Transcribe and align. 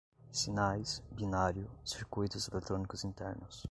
sinais, 0.31 1.03
binário, 1.11 1.69
circuitos 1.85 2.47
eletrônicos 2.47 3.03
internos 3.03 3.59